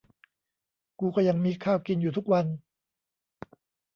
[0.99, 2.45] กูก็ยังมีข้าวกินอยู่ทุกวัน